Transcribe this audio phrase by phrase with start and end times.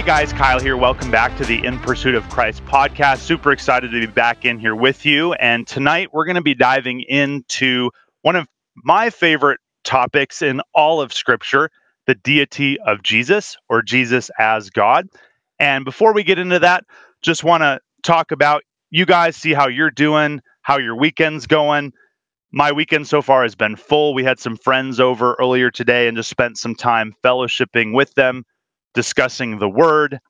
[0.00, 0.78] Hey guys, Kyle here.
[0.78, 3.18] Welcome back to the In Pursuit of Christ podcast.
[3.18, 5.34] Super excited to be back in here with you.
[5.34, 7.90] And tonight we're going to be diving into
[8.22, 11.68] one of my favorite topics in all of Scripture
[12.06, 15.06] the deity of Jesus or Jesus as God.
[15.58, 16.84] And before we get into that,
[17.20, 21.92] just want to talk about you guys, see how you're doing, how your weekend's going.
[22.50, 24.14] My weekend so far has been full.
[24.14, 28.46] We had some friends over earlier today and just spent some time fellowshipping with them
[28.94, 30.20] discussing the word,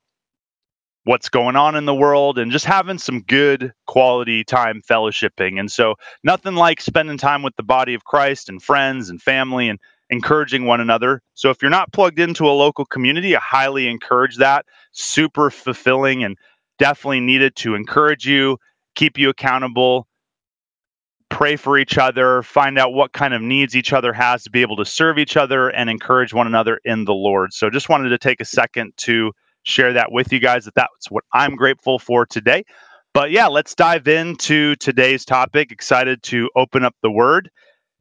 [1.03, 5.59] what's going on in the world, and just having some good quality time fellowshipping.
[5.59, 9.69] And so, nothing like spending time with the body of Christ and friends and family
[9.69, 9.79] and
[10.09, 11.21] encouraging one another.
[11.33, 14.65] So, if you're not plugged into a local community, I highly encourage that.
[14.91, 16.37] Super fulfilling and
[16.77, 18.57] definitely needed to encourage you,
[18.95, 20.07] keep you accountable,
[21.31, 24.61] pray for each other, find out what kind of needs each other has to be
[24.61, 27.53] able to serve each other and encourage one another in the Lord.
[27.53, 29.31] So just wanted to take a second to
[29.63, 32.65] share that with you guys that that's what I'm grateful for today.
[33.13, 35.71] But yeah, let's dive into today's topic.
[35.71, 37.49] Excited to open up the word.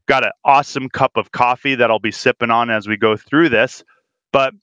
[0.06, 3.48] Got an awesome cup of coffee that I'll be sipping on as we go through
[3.48, 3.84] this.
[4.32, 4.54] But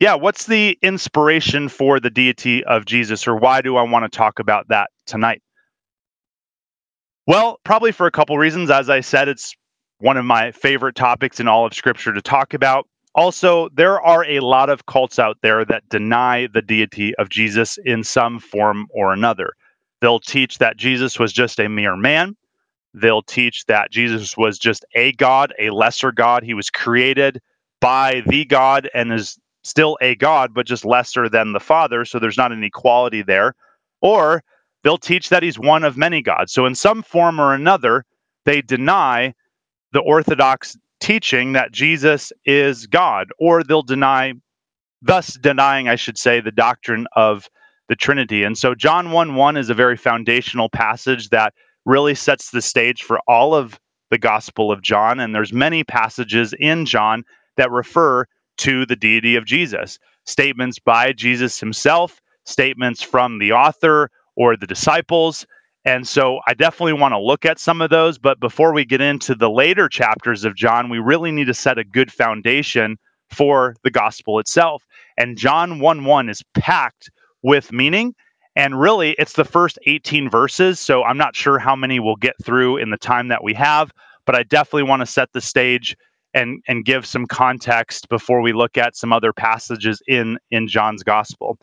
[0.00, 4.16] yeah, what's the inspiration for the deity of Jesus, or why do I want to
[4.16, 5.42] talk about that tonight?
[7.26, 8.70] Well, probably for a couple reasons.
[8.70, 9.54] As I said, it's
[9.98, 12.88] one of my favorite topics in all of Scripture to talk about.
[13.14, 17.78] Also, there are a lot of cults out there that deny the deity of Jesus
[17.84, 19.54] in some form or another.
[20.00, 22.36] They'll teach that Jesus was just a mere man.
[22.94, 26.44] They'll teach that Jesus was just a God, a lesser God.
[26.44, 27.40] He was created
[27.80, 32.04] by the God and is still a God, but just lesser than the Father.
[32.04, 33.54] So there's not an equality there.
[34.00, 34.44] Or
[34.86, 36.52] they'll teach that he's one of many gods.
[36.52, 38.04] So, in some form or another,
[38.44, 39.34] they deny
[39.92, 44.34] the Orthodox teaching that Jesus is God, or they'll deny,
[45.02, 47.50] thus denying, I should say, the doctrine of
[47.88, 48.44] the Trinity.
[48.44, 51.52] And so, John 1 1 is a very foundational passage that
[51.84, 53.80] really sets the stage for all of
[54.12, 55.18] the Gospel of John.
[55.18, 57.24] And there's many passages in John
[57.56, 58.26] that refer
[58.58, 59.98] to the deity of Jesus.
[60.26, 65.46] Statements by Jesus himself, statements from the author, or the disciples.
[65.84, 68.18] And so I definitely want to look at some of those.
[68.18, 71.78] But before we get into the later chapters of John, we really need to set
[71.78, 72.98] a good foundation
[73.30, 74.84] for the gospel itself.
[75.16, 77.10] And John 1 1 is packed
[77.42, 78.14] with meaning.
[78.56, 80.80] And really, it's the first 18 verses.
[80.80, 83.92] So I'm not sure how many we'll get through in the time that we have,
[84.24, 85.94] but I definitely want to set the stage
[86.32, 91.02] and, and give some context before we look at some other passages in, in John's
[91.02, 91.58] gospel.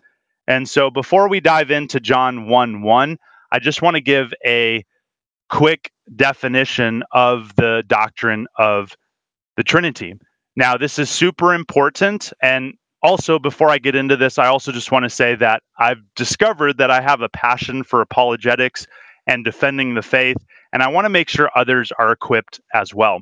[0.47, 3.17] And so before we dive into John 1 1,
[3.51, 4.83] I just want to give a
[5.49, 8.95] quick definition of the doctrine of
[9.57, 10.15] the Trinity.
[10.55, 12.33] Now, this is super important.
[12.41, 16.01] And also, before I get into this, I also just want to say that I've
[16.15, 18.87] discovered that I have a passion for apologetics
[19.27, 20.37] and defending the faith.
[20.71, 23.21] And I want to make sure others are equipped as well.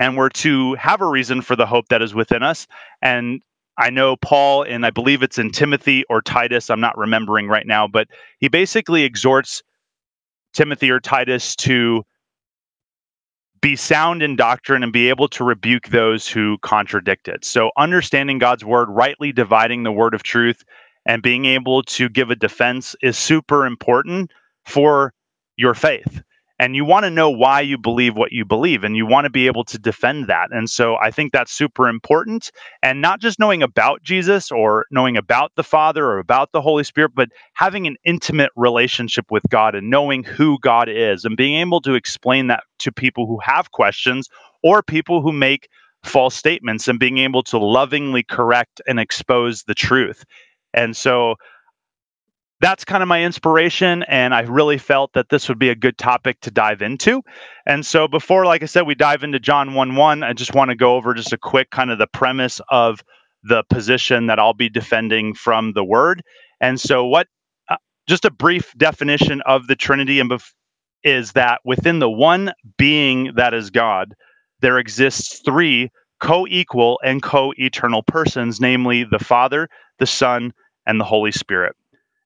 [0.00, 2.66] And we're to have a reason for the hope that is within us.
[3.02, 3.42] And
[3.78, 7.66] I know Paul, and I believe it's in Timothy or Titus, I'm not remembering right
[7.66, 8.08] now, but
[8.38, 9.62] he basically exhorts
[10.52, 12.04] Timothy or Titus to
[13.60, 17.44] be sound in doctrine and be able to rebuke those who contradict it.
[17.44, 20.64] So, understanding God's word, rightly dividing the word of truth,
[21.06, 24.32] and being able to give a defense is super important
[24.64, 25.14] for
[25.56, 26.22] your faith
[26.58, 29.30] and you want to know why you believe what you believe and you want to
[29.30, 32.50] be able to defend that and so i think that's super important
[32.82, 36.84] and not just knowing about jesus or knowing about the father or about the holy
[36.84, 41.58] spirit but having an intimate relationship with god and knowing who god is and being
[41.60, 44.28] able to explain that to people who have questions
[44.62, 45.68] or people who make
[46.04, 50.24] false statements and being able to lovingly correct and expose the truth.
[50.74, 51.36] And so
[52.60, 55.96] that's kind of my inspiration and i really felt that this would be a good
[55.98, 57.22] topic to dive into.
[57.66, 60.70] And so before like i said we dive into john 1 1 i just want
[60.70, 63.02] to go over just a quick kind of the premise of
[63.44, 66.22] the position that i'll be defending from the word.
[66.60, 67.28] And so what
[67.68, 67.76] uh,
[68.08, 70.52] just a brief definition of the trinity and bef-
[71.04, 74.14] is that within the one being that is god
[74.60, 75.90] there exists three
[76.20, 79.68] co-equal and co-eternal persons namely the father
[80.00, 80.52] the son
[80.86, 81.76] and the holy spirit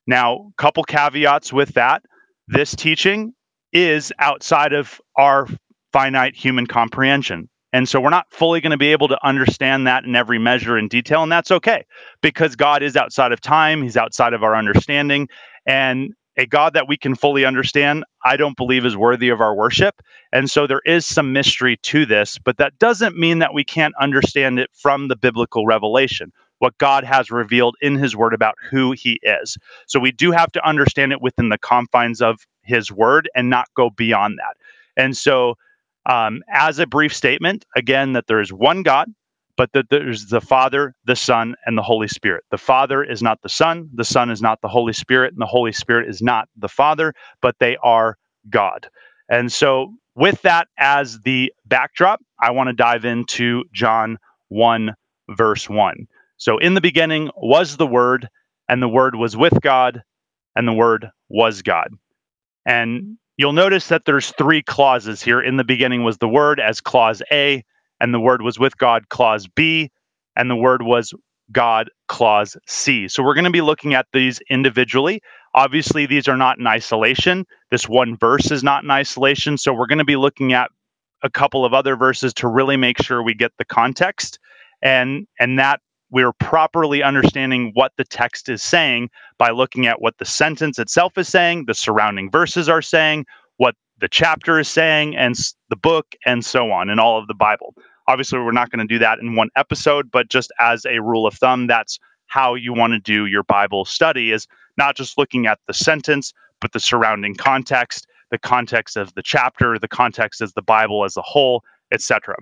[0.06, 2.02] now, a couple caveats with that.
[2.48, 3.34] This teaching
[3.72, 5.46] is outside of our
[5.92, 7.48] finite human comprehension.
[7.72, 10.76] And so we're not fully going to be able to understand that in every measure
[10.76, 11.22] in detail.
[11.22, 11.84] And that's okay
[12.20, 15.28] because God is outside of time, He's outside of our understanding.
[15.64, 19.54] And a God that we can fully understand, I don't believe is worthy of our
[19.54, 20.02] worship.
[20.32, 23.94] And so there is some mystery to this, but that doesn't mean that we can't
[24.00, 26.32] understand it from the biblical revelation.
[26.62, 29.58] What God has revealed in his word about who he is.
[29.88, 33.66] So we do have to understand it within the confines of his word and not
[33.76, 34.56] go beyond that.
[34.96, 35.56] And so,
[36.06, 39.12] um, as a brief statement, again, that there is one God,
[39.56, 42.44] but that there's the Father, the Son, and the Holy Spirit.
[42.52, 45.46] The Father is not the Son, the Son is not the Holy Spirit, and the
[45.46, 48.16] Holy Spirit is not the Father, but they are
[48.50, 48.88] God.
[49.28, 54.18] And so, with that as the backdrop, I want to dive into John
[54.50, 54.94] 1,
[55.30, 56.06] verse 1.
[56.42, 58.28] So, in the beginning was the Word,
[58.68, 60.02] and the Word was with God,
[60.56, 61.90] and the Word was God.
[62.66, 65.40] And you'll notice that there's three clauses here.
[65.40, 67.62] In the beginning was the Word as clause A,
[68.00, 69.92] and the Word was with God, clause B,
[70.34, 71.14] and the Word was
[71.52, 73.06] God, clause C.
[73.06, 75.22] So we're going to be looking at these individually.
[75.54, 77.46] Obviously, these are not in isolation.
[77.70, 79.58] This one verse is not in isolation.
[79.58, 80.72] So we're going to be looking at
[81.22, 84.40] a couple of other verses to really make sure we get the context
[84.82, 85.78] and and that
[86.12, 91.16] we're properly understanding what the text is saying by looking at what the sentence itself
[91.16, 93.24] is saying, the surrounding verses are saying,
[93.56, 95.34] what the chapter is saying, and
[95.70, 97.74] the book, and so on, and all of the Bible.
[98.08, 101.26] Obviously, we're not going to do that in one episode, but just as a rule
[101.26, 105.46] of thumb, that's how you want to do your Bible study is not just looking
[105.46, 110.52] at the sentence, but the surrounding context, the context of the chapter, the context as
[110.52, 112.36] the Bible as a whole, etc.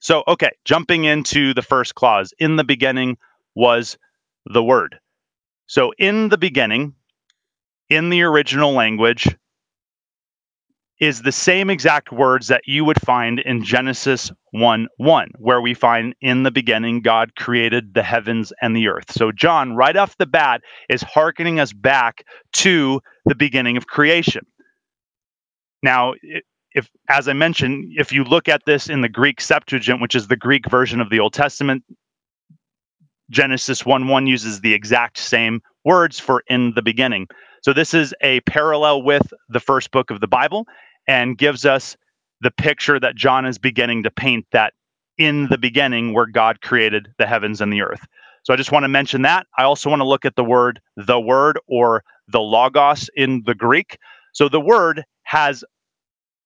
[0.00, 3.18] So, okay, jumping into the first clause, in the beginning
[3.54, 3.98] was
[4.46, 4.98] the Word.
[5.66, 6.94] So, in the beginning,
[7.90, 9.28] in the original language,
[11.00, 15.74] is the same exact words that you would find in Genesis 1 1, where we
[15.74, 19.12] find in the beginning God created the heavens and the earth.
[19.12, 22.24] So, John, right off the bat, is hearkening us back
[22.54, 24.46] to the beginning of creation.
[25.82, 26.14] Now,
[26.74, 30.28] if, as I mentioned, if you look at this in the Greek Septuagint, which is
[30.28, 31.82] the Greek version of the Old Testament,
[33.30, 37.26] Genesis 1 1 uses the exact same words for in the beginning.
[37.62, 40.66] So, this is a parallel with the first book of the Bible
[41.06, 41.96] and gives us
[42.40, 44.74] the picture that John is beginning to paint that
[45.18, 48.06] in the beginning where God created the heavens and the earth.
[48.44, 49.46] So I just want to mention that.
[49.58, 53.54] I also want to look at the word the word or the logos in the
[53.54, 53.98] Greek.
[54.32, 55.64] So the word has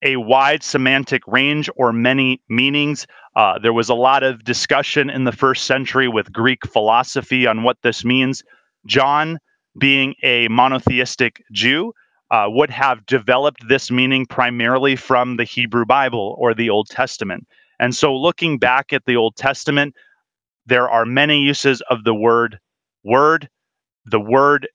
[0.03, 3.07] a wide semantic range or many meanings.
[3.37, 7.63] Uh, there was a lot of discussion in the first century with Greek philosophy on
[7.63, 8.43] what this means.
[8.87, 9.39] John,
[9.79, 11.93] being a monotheistic Jew,
[12.31, 17.47] uh, would have developed this meaning primarily from the Hebrew Bible or the Old Testament.
[17.79, 19.95] And so, looking back at the Old Testament,
[20.67, 22.59] there are many uses of the word
[23.05, 23.49] word.
[24.07, 24.69] The word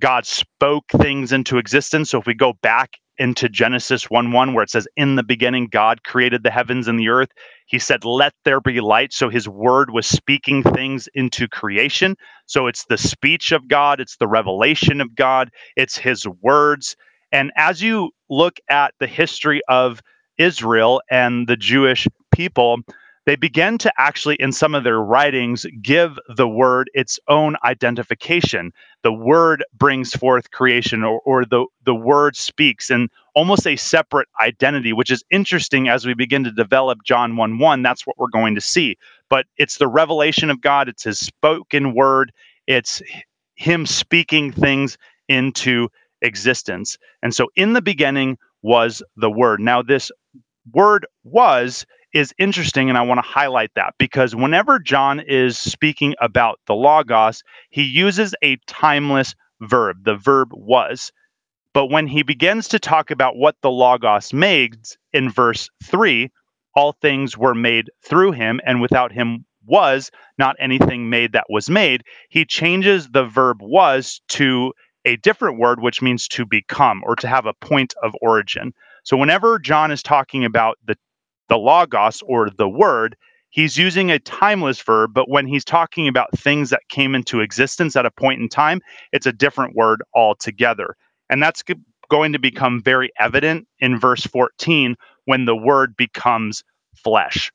[0.00, 2.10] God spoke things into existence.
[2.10, 5.68] So, if we go back into Genesis 1 1, where it says, In the beginning,
[5.70, 7.30] God created the heavens and the earth.
[7.66, 9.12] He said, Let there be light.
[9.12, 12.16] So his word was speaking things into creation.
[12.46, 16.96] So it's the speech of God, it's the revelation of God, it's his words.
[17.32, 20.00] And as you look at the history of
[20.38, 22.78] Israel and the Jewish people,
[23.26, 28.72] they begin to actually, in some of their writings, give the word its own identification.
[29.02, 34.28] The word brings forth creation, or, or the, the word speaks, and almost a separate
[34.40, 37.82] identity, which is interesting as we begin to develop John 1 1.
[37.82, 38.96] That's what we're going to see.
[39.28, 42.32] But it's the revelation of God, it's his spoken word,
[42.68, 43.02] it's
[43.56, 44.96] him speaking things
[45.28, 45.88] into
[46.22, 46.96] existence.
[47.22, 49.60] And so in the beginning was the word.
[49.60, 50.12] Now, this
[50.72, 51.86] word was
[52.16, 56.74] is interesting and I want to highlight that because whenever John is speaking about the
[56.74, 59.98] logos, he uses a timeless verb.
[60.02, 61.12] The verb was.
[61.74, 64.78] But when he begins to talk about what the logos made
[65.12, 66.30] in verse 3,
[66.74, 71.68] all things were made through him and without him was not anything made that was
[71.68, 74.72] made, he changes the verb was to
[75.04, 78.72] a different word which means to become or to have a point of origin.
[79.04, 80.96] So whenever John is talking about the
[81.48, 83.16] the logos or the word,
[83.50, 87.96] he's using a timeless verb, but when he's talking about things that came into existence
[87.96, 88.80] at a point in time,
[89.12, 90.96] it's a different word altogether.
[91.30, 91.62] And that's
[92.10, 96.62] going to become very evident in verse 14 when the word becomes
[96.94, 97.50] flesh.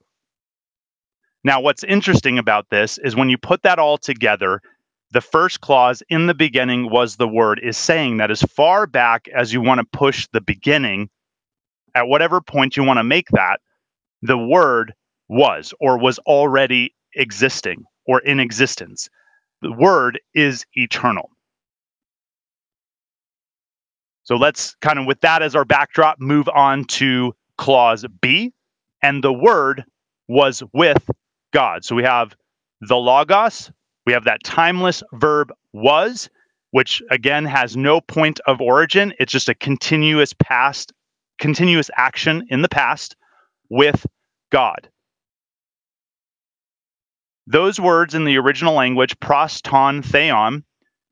[1.44, 4.62] Now, what's interesting about this is when you put that all together,
[5.12, 9.28] the first clause in the beginning was the word is saying that as far back
[9.36, 11.10] as you want to push the beginning,
[11.96, 13.60] at whatever point you want to make that,
[14.22, 14.94] the word
[15.28, 19.10] was or was already existing or in existence.
[19.62, 21.30] The word is eternal.
[24.24, 28.54] So let's kind of, with that as our backdrop, move on to clause B.
[29.02, 29.84] And the word
[30.28, 31.10] was with
[31.54, 31.84] God.
[31.84, 32.36] So we have
[32.82, 33.72] the Logos
[34.06, 36.30] We have that timeless verb was,
[36.72, 39.14] which again has no point of origin.
[39.20, 40.92] It's just a continuous past,
[41.40, 43.16] continuous action in the past
[43.72, 44.06] with
[44.52, 44.90] God.
[47.48, 50.64] Those words in the original language, pros, ton, theon,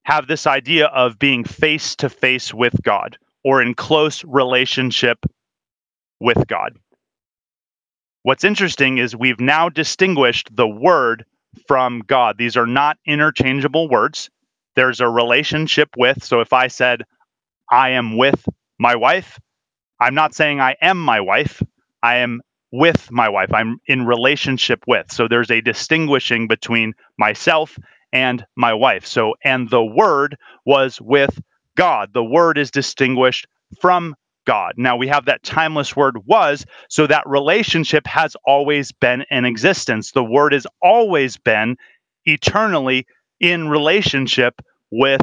[0.04, 5.26] have this idea of being face to face with God or in close relationship
[6.20, 6.74] with God.
[8.24, 11.26] What's interesting is we've now distinguished the word
[11.66, 12.38] from God.
[12.38, 14.30] These are not interchangeable words.
[14.76, 16.24] There's a relationship with.
[16.24, 17.04] So if I said,
[17.72, 18.46] I am with
[18.78, 19.40] my wife,
[20.00, 21.64] I'm not saying I am my wife.
[22.04, 23.54] I am with my wife.
[23.54, 25.12] I'm in relationship with.
[25.12, 27.78] So there's a distinguishing between myself
[28.14, 29.06] and my wife.
[29.06, 31.40] So, and the word was with
[31.76, 32.12] God.
[32.14, 33.48] The word is distinguished
[33.82, 34.74] from God.
[34.78, 40.12] Now we have that timeless word was, so that relationship has always been in existence.
[40.12, 41.78] The word has always been
[42.26, 43.06] eternally
[43.40, 44.60] in relationship
[44.92, 45.22] with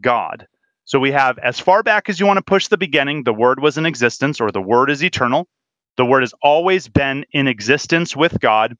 [0.00, 0.46] God.
[0.84, 3.60] So we have as far back as you want to push the beginning, the word
[3.60, 5.48] was in existence or the word is eternal.
[5.96, 8.76] The word has always been in existence with God,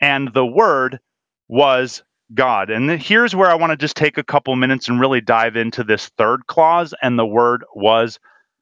[0.00, 1.00] and the word
[1.48, 2.02] was
[2.34, 2.70] God.
[2.70, 5.84] And here's where I want to just take a couple minutes and really dive into
[5.84, 8.18] this third clause, and the word was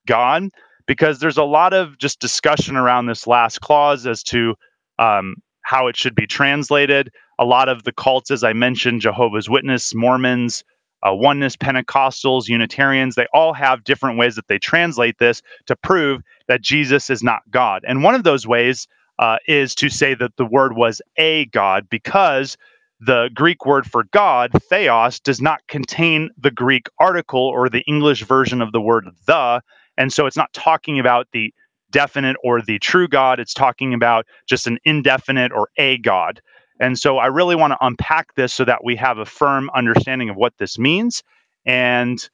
[0.06, 0.50] God,
[0.86, 4.54] because there's a lot of just discussion around this last clause as to
[4.98, 7.10] um, how it should be translated.
[7.38, 10.64] A lot of the cults, as I mentioned, Jehovah's Witness, Mormons,
[11.06, 16.22] uh, oneness Pentecostals, Unitarians, they all have different ways that they translate this to prove
[16.48, 17.84] that Jesus is not God.
[17.86, 21.88] And one of those ways uh, is to say that the word was a God
[21.88, 22.56] because
[23.00, 28.22] the Greek word for God, theos, does not contain the Greek article or the English
[28.24, 29.60] version of the word the.
[29.98, 31.52] And so it's not talking about the
[31.90, 33.38] definite or the true God.
[33.38, 36.40] It's talking about just an indefinite or a God.
[36.80, 40.28] And so I really want to unpack this so that we have a firm understanding
[40.28, 41.22] of what this means
[41.64, 42.28] and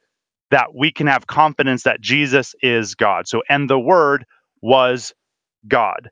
[0.50, 3.26] that we can have confidence that Jesus is God.
[3.26, 4.26] So, and the Word
[4.60, 5.14] was
[5.66, 6.10] God.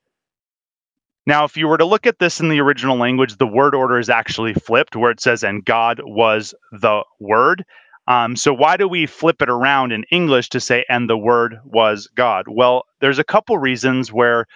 [1.26, 3.98] Now, if you were to look at this in the original language, the word order
[3.98, 7.64] is actually flipped where it says, and God was the Word.
[8.08, 11.58] Um, so, why do we flip it around in English to say, and the Word
[11.64, 12.46] was God?
[12.48, 14.46] Well, there's a couple reasons where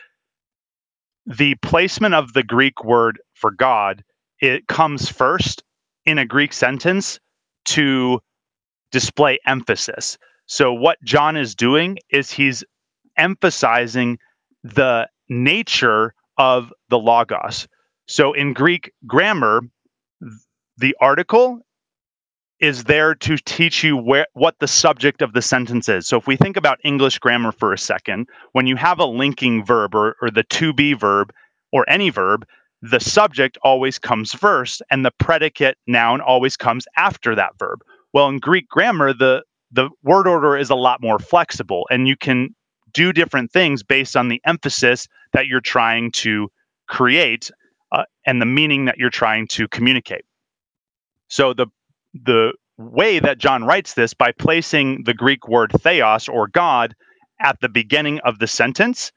[1.26, 4.04] the placement of the Greek word for God,
[4.40, 5.62] it comes first
[6.04, 7.18] in a Greek sentence
[7.66, 8.20] to
[8.90, 10.18] display emphasis.
[10.46, 12.62] So, what John is doing is he's
[13.16, 14.18] emphasizing
[14.62, 17.66] the nature of the Logos.
[18.06, 19.62] So, in Greek grammar,
[20.76, 21.60] the article
[22.64, 26.06] is there to teach you where what the subject of the sentence is.
[26.06, 29.62] So if we think about English grammar for a second, when you have a linking
[29.62, 31.30] verb or, or the to be verb
[31.72, 32.46] or any verb,
[32.80, 37.80] the subject always comes first and the predicate noun always comes after that verb.
[38.14, 42.16] Well, in Greek grammar, the the word order is a lot more flexible and you
[42.16, 42.54] can
[42.94, 46.48] do different things based on the emphasis that you're trying to
[46.86, 47.50] create
[47.92, 50.24] uh, and the meaning that you're trying to communicate.
[51.28, 51.66] So the
[52.14, 56.94] the way that John writes this by placing the Greek word theos or God
[57.40, 59.12] at the beginning of the sentence,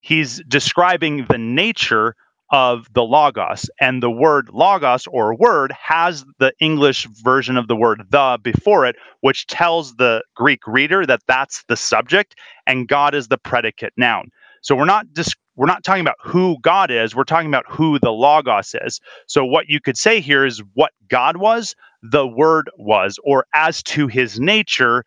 [0.00, 2.14] he's describing the nature
[2.52, 3.68] of the logos.
[3.80, 8.86] And the word logos or word has the english version of the word the before
[8.86, 12.34] it which tells the greek reader that that's the subject
[12.66, 14.30] and god is the predicate noun
[14.62, 17.98] so we're not dis- we're not talking about who god is we're talking about who
[18.00, 22.70] the logos is so what you could say here is what god was the word
[22.78, 25.04] was or as to his nature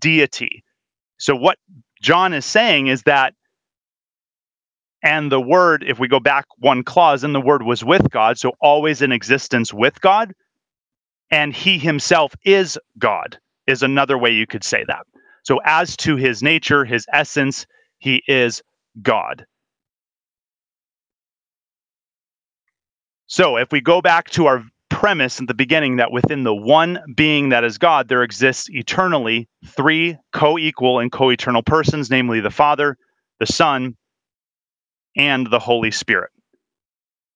[0.00, 0.64] deity
[1.18, 1.58] so what
[2.02, 3.32] john is saying is that
[5.02, 8.38] and the word, if we go back one clause, and the word was with God,
[8.38, 10.34] so always in existence with God.
[11.30, 15.06] And he himself is God, is another way you could say that.
[15.44, 17.66] So, as to his nature, his essence,
[17.98, 18.62] he is
[19.00, 19.46] God.
[23.26, 27.00] So, if we go back to our premise at the beginning that within the one
[27.16, 32.40] being that is God, there exists eternally three co equal and co eternal persons, namely
[32.40, 32.96] the Father,
[33.40, 33.96] the Son,
[35.16, 36.30] and the Holy Spirit.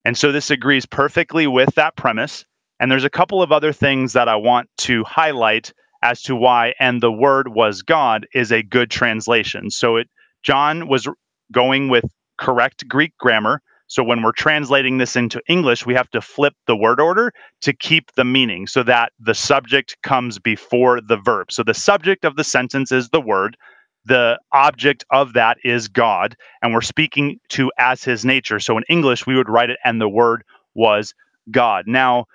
[0.05, 2.45] And so this agrees perfectly with that premise.
[2.79, 6.73] And there's a couple of other things that I want to highlight as to why
[6.79, 9.69] and the word was God is a good translation.
[9.69, 10.09] So it
[10.43, 11.07] John was
[11.51, 12.05] going with
[12.37, 13.61] correct Greek grammar.
[13.87, 17.73] So when we're translating this into English, we have to flip the word order to
[17.73, 21.51] keep the meaning so that the subject comes before the verb.
[21.51, 23.57] So the subject of the sentence is the word,
[24.05, 28.59] the object of that is God, and we're speaking to as his nature.
[28.59, 30.43] So in English, we would write it, and the word
[30.75, 31.15] was
[31.49, 31.85] God.
[31.87, 32.25] Now,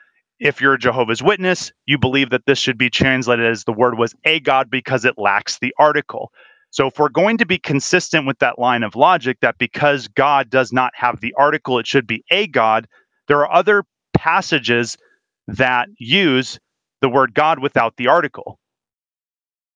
[0.40, 3.96] if you're a Jehovah's Witness, you believe that this should be translated as the word
[3.96, 6.32] was a God because it lacks the article.
[6.74, 10.50] So if we're going to be consistent with that line of logic that because God
[10.50, 12.88] does not have the article, it should be a God,
[13.28, 14.96] there are other passages
[15.46, 16.58] that use
[17.00, 18.58] the word God without the article.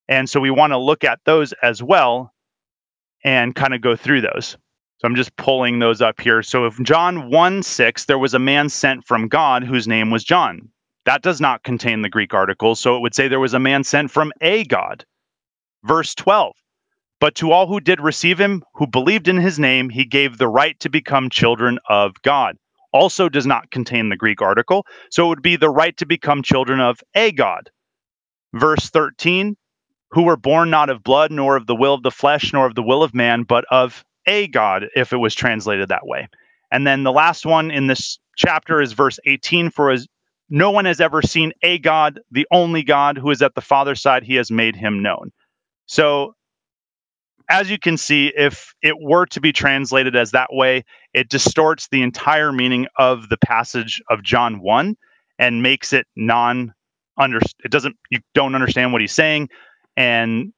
[0.08, 2.32] And so we want to look at those as well
[3.22, 4.56] and kind of go through those.
[4.96, 6.42] So I'm just pulling those up here.
[6.42, 10.24] So if John 1 6, there was a man sent from God whose name was
[10.24, 10.68] John.
[11.04, 12.74] That does not contain the Greek article.
[12.74, 15.04] So it would say there was a man sent from a God.
[15.84, 16.56] Verse 12,
[17.20, 20.48] but to all who did receive him, who believed in his name, he gave the
[20.48, 22.56] right to become children of God.
[22.92, 24.86] Also does not contain the Greek article.
[25.10, 27.70] So it would be the right to become children of a God.
[28.54, 29.56] Verse 13,
[30.12, 32.74] who were born not of blood, nor of the will of the flesh, nor of
[32.74, 36.28] the will of man, but of a God, if it was translated that way.
[36.70, 40.06] And then the last one in this chapter is verse 18 For as
[40.48, 44.00] no one has ever seen a God, the only God who is at the Father's
[44.00, 45.30] side, he has made him known.
[45.86, 46.34] So,
[47.48, 51.88] as you can see, if it were to be translated as that way, it distorts
[51.90, 54.96] the entire meaning of the passage of John 1
[55.38, 56.74] and makes it non
[57.16, 59.48] under it doesn't you don't understand what he's saying
[59.96, 60.52] and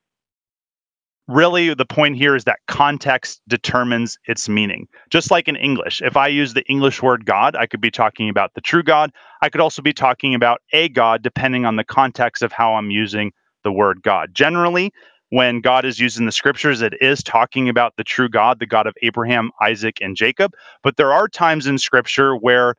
[1.30, 4.88] really the point here is that context determines its meaning.
[5.11, 8.28] Just like in English, if I use the English word God, I could be talking
[8.28, 9.12] about the true God.
[9.40, 12.90] I could also be talking about a God depending on the context of how I'm
[12.90, 13.32] using
[13.62, 14.35] the word God.
[14.35, 14.92] Generally,
[15.31, 18.67] when God is used in the scriptures, it is talking about the true God, the
[18.67, 20.53] God of Abraham, Isaac, and Jacob.
[20.83, 22.75] But there are times in scripture where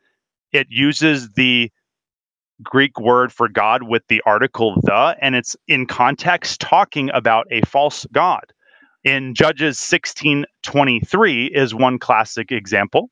[0.52, 1.72] it uses the
[2.62, 7.62] Greek word for God with the article the, and it's in context talking about a
[7.62, 8.44] false God.
[9.04, 13.10] In Judges 16:23 is one classic example.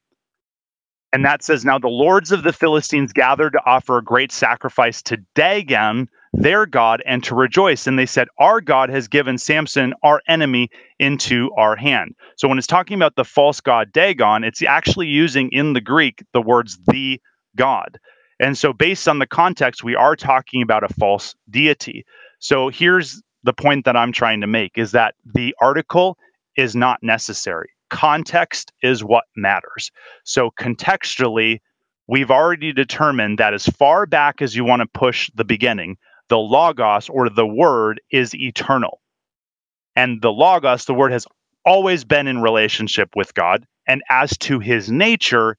[1.11, 5.01] And that says, Now the lords of the Philistines gathered to offer a great sacrifice
[5.03, 7.87] to Dagon, their God, and to rejoice.
[7.87, 12.15] And they said, Our God has given Samson, our enemy, into our hand.
[12.35, 16.23] So when it's talking about the false god Dagon, it's actually using in the Greek
[16.33, 17.19] the words the
[17.55, 17.99] God.
[18.39, 22.05] And so, based on the context, we are talking about a false deity.
[22.39, 26.17] So, here's the point that I'm trying to make is that the article
[26.55, 27.69] is not necessary.
[27.89, 29.91] Context is what matters.
[30.23, 31.59] So, contextually,
[32.07, 35.97] we've already determined that as far back as you want to push the beginning,
[36.29, 39.01] the Logos or the Word is eternal.
[39.95, 41.27] And the Logos, the Word, has
[41.65, 43.65] always been in relationship with God.
[43.87, 45.57] And as to his nature,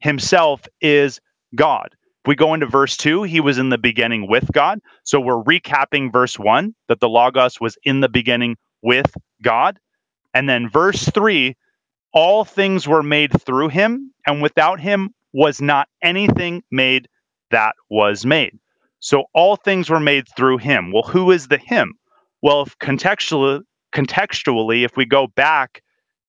[0.00, 1.20] himself is
[1.54, 1.94] God
[2.26, 4.80] we go into verse 2, he was in the beginning with God.
[5.02, 9.78] So we're recapping verse 1 that the Logos was in the beginning with God.
[10.32, 11.54] And then verse 3,
[12.12, 17.08] all things were made through him, and without him was not anything made
[17.50, 18.58] that was made.
[19.04, 20.90] So all things were made through him.
[20.90, 21.92] Well, who is the him?
[22.40, 23.60] Well, if contextually,
[23.94, 25.82] contextually, if we go back,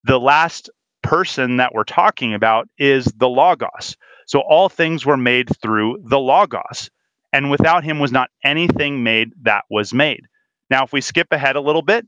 [0.03, 0.69] the last
[1.01, 3.95] person that we're talking about is the Logos.
[4.27, 6.89] So all things were made through the Logos,
[7.31, 10.25] and without him was not anything made that was made.
[10.69, 12.05] Now, if we skip ahead a little bit,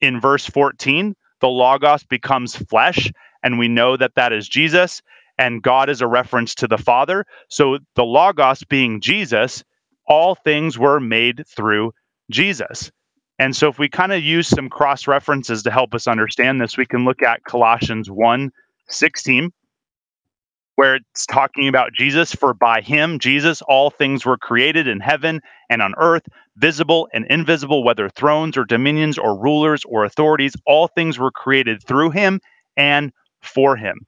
[0.00, 3.10] in verse 14, the Logos becomes flesh,
[3.42, 5.02] and we know that that is Jesus,
[5.38, 7.24] and God is a reference to the Father.
[7.48, 9.64] So the Logos being Jesus,
[10.06, 11.92] all things were made through
[12.30, 12.90] Jesus.
[13.38, 16.78] And so if we kind of use some cross references to help us understand this,
[16.78, 18.50] we can look at Colossians 1
[18.88, 19.52] 16
[20.76, 22.32] where it's talking about Jesus.
[22.32, 26.22] For by him, Jesus, all things were created in heaven and on earth,
[26.56, 31.82] visible and invisible, whether thrones or dominions or rulers or authorities, all things were created
[31.82, 32.40] through him
[32.76, 34.06] and for him.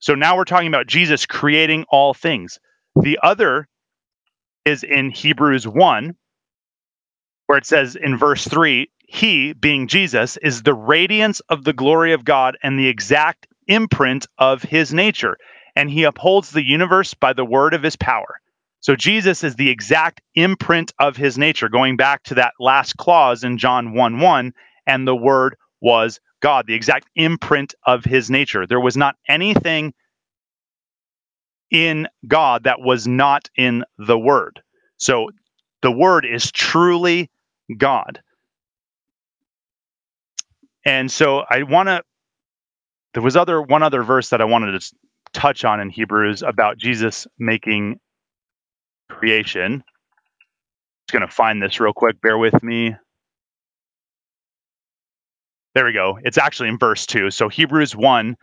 [0.00, 2.58] So now we're talking about Jesus creating all things.
[2.94, 3.68] The other
[4.64, 6.14] is in Hebrews 1,
[7.46, 12.12] where it says in verse 3 He, being Jesus, is the radiance of the glory
[12.12, 15.36] of God and the exact imprint of his nature,
[15.74, 18.40] and he upholds the universe by the word of his power.
[18.80, 23.42] So Jesus is the exact imprint of his nature, going back to that last clause
[23.42, 24.54] in John 1 1,
[24.86, 28.66] and the word was God, the exact imprint of his nature.
[28.66, 29.92] There was not anything
[31.70, 34.62] in God that was not in the word.
[34.96, 35.30] So
[35.82, 37.30] the word is truly
[37.76, 38.20] God.
[40.84, 42.02] And so I want to
[43.14, 44.94] there was other one other verse that I wanted to
[45.32, 48.00] touch on in Hebrews about Jesus making
[49.08, 49.82] creation.
[51.06, 52.20] Just going to find this real quick.
[52.20, 52.94] Bear with me.
[55.78, 56.18] There we go.
[56.24, 57.30] It's actually in verse 2.
[57.30, 58.36] So Hebrews 1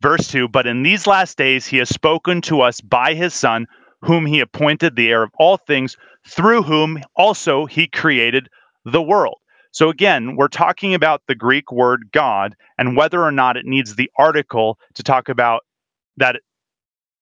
[0.00, 3.66] verse 2, but in these last days he has spoken to us by his son
[4.00, 8.48] whom he appointed the heir of all things, through whom also he created
[8.86, 9.36] the world.
[9.72, 13.94] So again, we're talking about the Greek word God and whether or not it needs
[13.94, 15.60] the article to talk about
[16.16, 16.36] that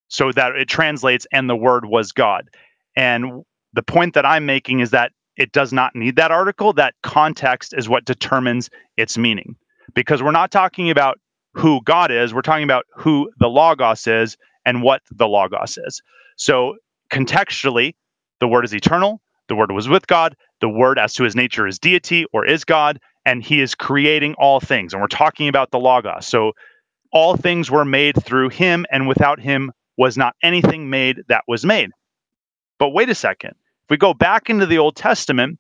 [0.07, 2.49] so that it translates and the word was God.
[2.94, 3.42] And
[3.73, 6.73] the point that I'm making is that it does not need that article.
[6.73, 9.57] That context is what determines its meaning.
[9.94, 11.18] Because we're not talking about
[11.55, 16.03] who God is, we're talking about who the Logos is and what the Logos is.
[16.37, 16.77] So
[17.11, 17.94] contextually,
[18.40, 21.66] the word is eternal, the word was with God, the word as to his nature
[21.66, 24.92] is deity or is God, and he is creating all things.
[24.92, 26.27] And we're talking about the Logos.
[26.27, 26.53] So
[27.12, 31.64] all things were made through him, and without him was not anything made that was
[31.64, 31.90] made.
[32.79, 33.55] But wait a second.
[33.85, 35.59] If we go back into the Old Testament,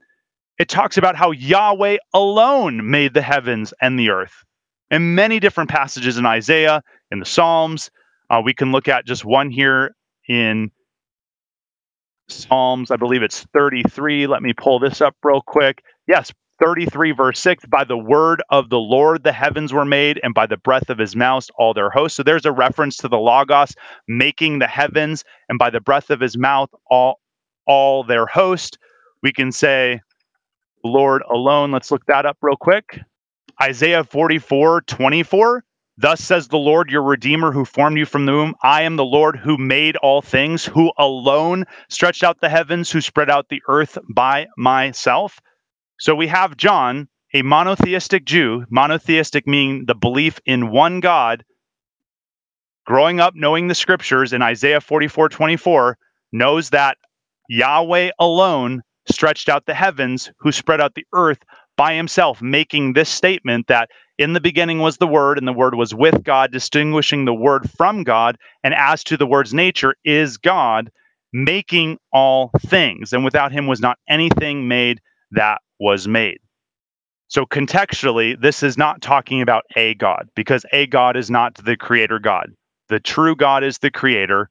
[0.58, 4.44] it talks about how Yahweh alone made the heavens and the earth.
[4.90, 7.90] In many different passages in Isaiah, in the Psalms,
[8.30, 9.94] uh, we can look at just one here
[10.28, 10.70] in
[12.28, 14.26] Psalms, I believe it's 33.
[14.26, 15.82] Let me pull this up real quick.
[16.06, 20.32] Yes, 33, verse 6 By the word of the Lord the heavens were made, and
[20.32, 22.16] by the breath of his mouth all their hosts.
[22.16, 23.74] So there's a reference to the Logos
[24.08, 27.20] making the heavens, and by the breath of his mouth all,
[27.66, 28.78] all their host.
[29.22, 30.00] We can say,
[30.84, 31.72] Lord alone.
[31.72, 33.00] Let's look that up real quick.
[33.60, 35.64] Isaiah 44, 24.
[35.96, 38.56] Thus says the Lord, your Redeemer, who formed you from the womb.
[38.62, 43.00] I am the Lord who made all things, who alone stretched out the heavens, who
[43.00, 45.40] spread out the earth by myself.
[46.00, 51.44] So we have John, a monotheistic Jew, monotheistic meaning the belief in one God,
[52.84, 55.96] growing up knowing the scriptures in Isaiah 44 24,
[56.32, 56.98] knows that
[57.48, 61.38] Yahweh alone stretched out the heavens, who spread out the earth
[61.76, 65.74] by himself, making this statement that in the beginning was the Word, and the Word
[65.74, 68.36] was with God, distinguishing the Word from God.
[68.62, 70.90] And as to the Word's nature, is God
[71.32, 73.12] making all things.
[73.12, 75.00] And without him was not anything made
[75.32, 76.38] that was made.
[77.26, 81.76] So, contextually, this is not talking about a God because a God is not the
[81.76, 82.50] creator God.
[82.88, 84.50] The true God is the creator.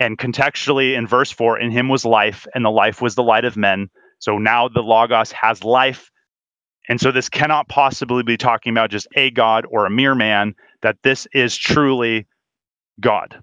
[0.00, 3.44] And contextually, in verse 4, in him was life, and the life was the light
[3.44, 3.90] of men.
[4.18, 6.10] So now the Logos has life.
[6.88, 10.54] And so this cannot possibly be talking about just a God or a mere man,
[10.82, 12.26] that this is truly
[13.00, 13.40] God.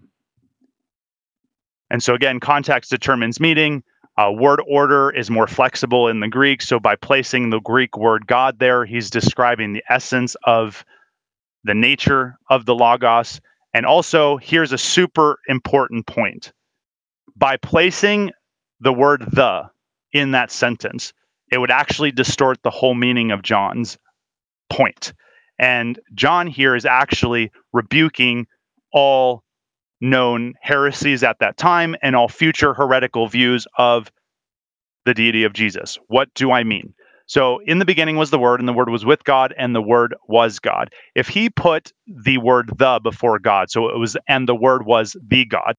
[1.89, 3.83] And so again, context determines meaning.
[4.17, 6.61] Uh, word order is more flexible in the Greek.
[6.61, 10.85] So by placing the Greek word God there, he's describing the essence of
[11.63, 13.41] the nature of the Logos.
[13.73, 16.51] And also, here's a super important point.
[17.35, 18.31] By placing
[18.79, 19.69] the word the
[20.11, 21.13] in that sentence,
[21.51, 23.97] it would actually distort the whole meaning of John's
[24.69, 25.13] point.
[25.59, 28.47] And John here is actually rebuking
[28.91, 29.43] all
[30.01, 34.11] known heresies at that time and all future heretical views of
[35.05, 35.97] the deity of Jesus.
[36.07, 36.93] What do I mean?
[37.31, 39.81] So, in the beginning was the Word, and the Word was with God, and the
[39.81, 40.91] Word was God.
[41.15, 45.15] If he put the word the before God, so it was, and the Word was
[45.29, 45.75] the God,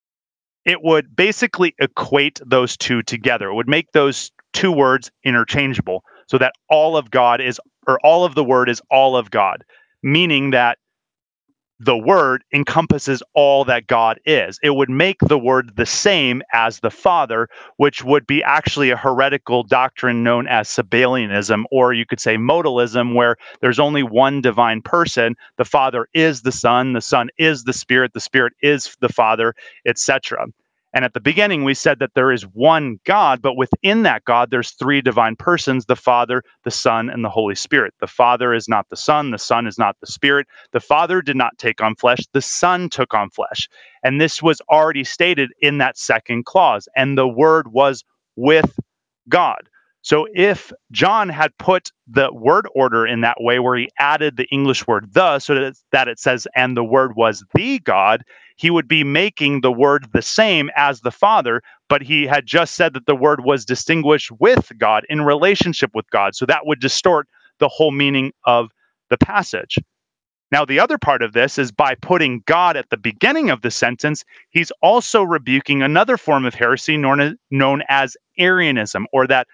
[0.65, 3.51] it would basically equate those two together.
[3.51, 8.25] It would make those two words interchangeable so that all of God is, or all
[8.25, 9.63] of the Word is all of God,
[10.03, 10.79] meaning that
[11.85, 14.61] the word encompasses all that God is.
[14.63, 18.97] It would make the word the same as the Father, which would be actually a
[18.97, 24.81] heretical doctrine known as Sabellianism, or you could say modalism, where there's only one divine
[24.81, 25.35] person.
[25.57, 29.53] The Father is the Son, the Son is the Spirit, the Spirit is the Father,
[29.85, 30.47] etc.
[30.95, 34.51] And at the beginning, we said that there is one God, but within that God,
[34.51, 37.95] there's three divine persons the Father, the Son, and the Holy Spirit.
[38.01, 40.47] The Father is not the Son, the Son is not the Spirit.
[40.73, 43.69] The Father did not take on flesh, the Son took on flesh.
[44.03, 46.89] And this was already stated in that second clause.
[46.97, 48.05] And the Word was
[48.37, 48.79] with
[49.29, 49.69] God.
[50.03, 54.49] So if John had put the word order in that way, where he added the
[54.51, 58.25] English word the, so that, that it says, and the word was the God,
[58.57, 62.75] he would be making the word the same as the Father, but he had just
[62.75, 66.35] said that the word was distinguished with God in relationship with God.
[66.35, 68.71] So that would distort the whole meaning of
[69.09, 69.79] the passage.
[70.51, 73.71] Now, the other part of this is by putting God at the beginning of the
[73.71, 79.47] sentence, he's also rebuking another form of heresy known as, known as Arianism, or that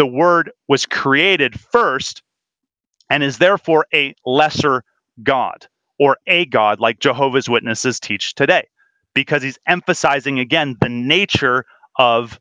[0.00, 2.22] the word was created first
[3.10, 4.82] and is therefore a lesser
[5.22, 5.66] God
[5.98, 8.66] or a God like Jehovah's Witnesses teach today,
[9.12, 11.66] because he's emphasizing again the nature
[11.98, 12.40] of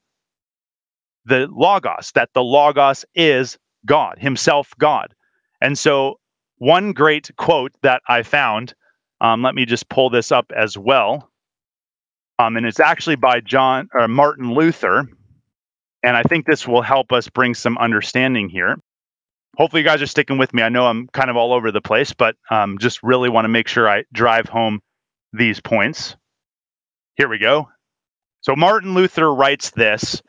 [1.25, 5.13] the Logos, that the Logos is God, himself God.
[5.59, 6.17] And so,
[6.59, 8.73] one great quote that I found,
[9.19, 11.29] um, let me just pull this up as well.
[12.39, 15.09] Um, and it's actually by John or Martin Luther.
[16.03, 18.77] And I think this will help us bring some understanding here.
[19.57, 20.63] Hopefully, you guys are sticking with me.
[20.63, 23.49] I know I'm kind of all over the place, but um, just really want to
[23.49, 24.79] make sure I drive home
[25.33, 26.15] these points.
[27.15, 27.67] Here we go.
[28.41, 30.21] So, Martin Luther writes this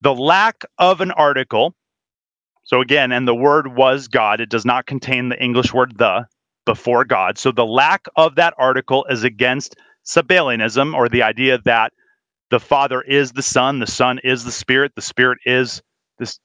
[0.00, 1.74] the lack of an article.
[2.64, 6.26] So, again, and the word was God, it does not contain the English word the
[6.66, 7.38] before God.
[7.38, 11.92] So, the lack of that article is against Sabellianism, or the idea that
[12.50, 15.82] the Father is the Son, the Son is the Spirit, the Spirit is
[16.18, 16.38] this,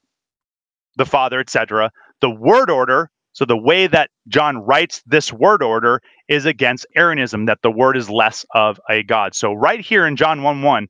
[0.98, 1.92] the Father, etc.
[2.22, 7.46] The word order, so the way that John writes this word order is against Arianism,
[7.48, 9.36] that the word is less of a God.
[9.36, 10.88] So right here in John 1 1,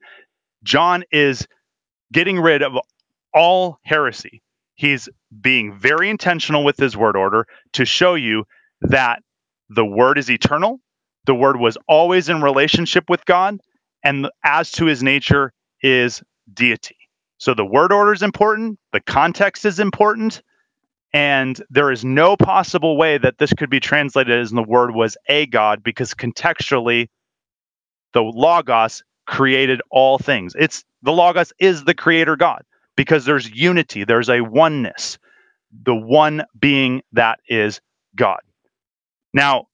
[0.64, 1.48] John is
[2.12, 2.74] getting rid of
[3.34, 4.42] all heresy.
[4.76, 5.08] He's
[5.42, 8.46] being very intentional with his word order to show you
[8.82, 9.24] that
[9.70, 10.80] the word is eternal,
[11.26, 13.60] the word was always in relationship with God,
[14.06, 16.96] and as to his nature is deity.
[17.38, 20.42] So the word order is important, the context is important,
[21.12, 25.18] and there is no possible way that this could be translated as the word was
[25.28, 27.08] a God because contextually,
[28.14, 30.56] the Logos created all things.
[30.58, 32.64] It's the Logos is the creator God
[32.96, 35.18] because there's unity, there's a oneness,
[35.84, 37.82] the one being that is
[38.16, 38.40] God.
[39.34, 39.66] Now,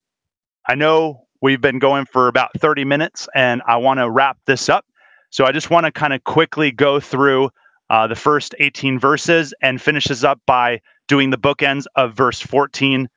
[0.68, 4.70] I know we've been going for about 30 minutes and I want to wrap this
[4.70, 4.86] up.
[5.30, 7.50] So I just want to kind of quickly go through
[7.90, 13.10] uh, the first 18 verses and finishes up by doing the bookends of verse 14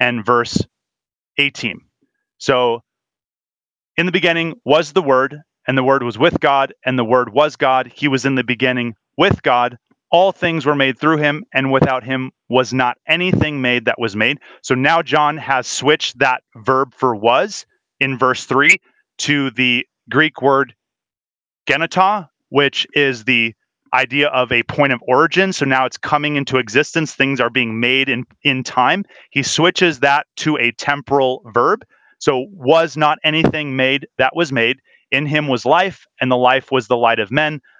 [0.00, 0.66] and verse
[1.38, 1.80] 18.
[2.38, 2.82] So,
[3.96, 7.32] in the beginning was the Word, and the Word was with God, and the Word
[7.32, 7.92] was God.
[7.94, 9.78] He was in the beginning with God.
[10.10, 14.16] All things were made through him, and without him was not anything made that was
[14.16, 14.38] made.
[14.62, 17.64] So now John has switched that verb for was
[18.00, 18.76] in verse 3
[19.18, 20.74] to the Greek word
[21.68, 23.54] geneta, which is the
[23.92, 25.52] idea of a point of origin.
[25.52, 27.14] So now it's coming into existence.
[27.14, 29.04] Things are being made in, in time.
[29.30, 31.84] He switches that to a temporal verb.
[32.18, 34.80] So was not anything made that was made.
[35.10, 37.60] In him was life, and the life was the light of men.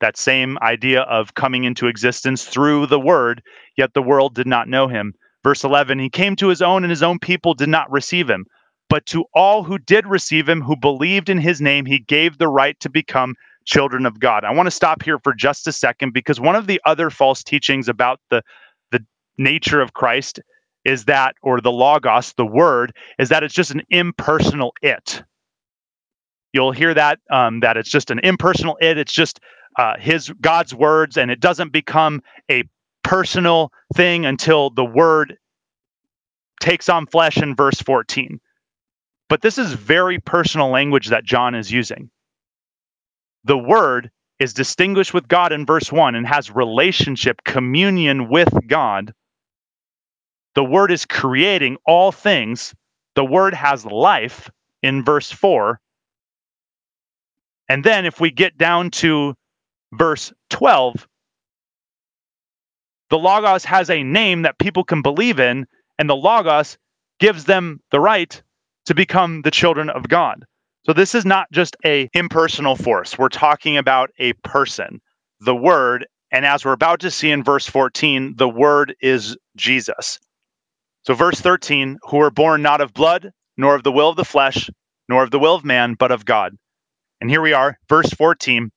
[0.00, 3.42] that same idea of coming into existence through the word,
[3.76, 5.14] yet the world did not know him.
[5.42, 8.46] Verse 11 He came to his own, and his own people did not receive him.
[8.88, 12.48] But to all who did receive him, who believed in his name, he gave the
[12.48, 14.44] right to become children of God.
[14.44, 17.44] I want to stop here for just a second because one of the other false
[17.44, 18.42] teachings about the,
[18.90, 19.04] the
[19.38, 20.40] nature of Christ
[20.84, 25.22] is that, or the Logos, the word, is that it's just an impersonal it.
[26.52, 28.98] You'll hear that, um, that it's just an impersonal it.
[28.98, 29.38] It's just
[29.76, 32.64] uh, his God's words, and it doesn't become a
[33.02, 35.38] personal thing until the word
[36.60, 38.40] takes on flesh in verse 14.
[39.28, 42.10] But this is very personal language that John is using.
[43.44, 49.14] The word is distinguished with God in verse 1 and has relationship, communion with God.
[50.54, 52.74] The word is creating all things.
[53.14, 54.50] The word has life
[54.82, 55.80] in verse 4.
[57.68, 59.34] And then if we get down to
[59.92, 61.06] verse 12,
[63.10, 65.66] the Logos has a name that people can believe in,
[65.98, 66.78] and the Logos
[67.18, 68.40] gives them the right
[68.86, 70.44] to become the children of God.
[70.84, 73.18] So this is not just a impersonal force.
[73.18, 75.00] We're talking about a person,
[75.40, 80.18] the word, and as we're about to see in verse 14, the word is Jesus.
[81.02, 84.24] So verse 13, who were born not of blood, nor of the will of the
[84.24, 84.70] flesh,
[85.08, 86.56] nor of the will of man, but of God.
[87.20, 88.70] And here we are, verse 14,